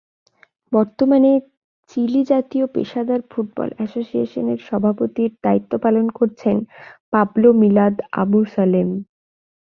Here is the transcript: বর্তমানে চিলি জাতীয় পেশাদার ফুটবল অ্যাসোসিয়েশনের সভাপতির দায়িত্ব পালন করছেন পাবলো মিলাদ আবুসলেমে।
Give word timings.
বর্তমানে 0.71 1.31
চিলি 1.89 2.21
জাতীয় 2.23 2.65
পেশাদার 2.75 3.21
ফুটবল 3.31 3.69
অ্যাসোসিয়েশনের 3.77 4.59
সভাপতির 4.69 5.31
দায়িত্ব 5.43 5.71
পালন 5.83 6.05
করছেন 6.19 6.57
পাবলো 7.13 7.49
মিলাদ 7.61 7.95
আবুসলেমে। 8.21 8.97